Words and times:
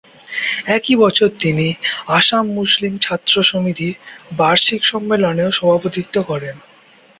একই 0.67 0.95
বছর 0.95 1.29
তিনি 1.41 1.67
‘আসাম 2.11 2.45
মুসলিম 2.51 2.93
ছাত্র 2.97 3.33
সমিতি’-র 3.43 3.95
বার্ষিক 4.37 4.81
সম্মেলনেও 4.83 5.49
সভাপতিত্ব 5.51 6.15
করেন। 6.23 6.55